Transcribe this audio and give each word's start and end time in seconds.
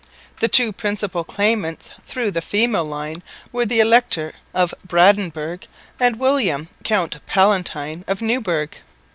The 0.39 0.47
two 0.47 0.71
principal 0.73 1.23
claimants 1.23 1.91
through 2.07 2.31
the 2.31 2.41
female 2.41 2.85
line 2.85 3.21
were 3.51 3.67
the 3.67 3.79
Elector 3.81 4.33
of 4.51 4.73
Brandenburg 4.83 5.67
and 5.99 6.17
William, 6.19 6.69
Count 6.83 7.23
Palatine 7.27 8.03
of 8.07 8.19
Neuburg. 8.19 8.77